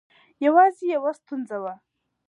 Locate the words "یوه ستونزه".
0.95-1.57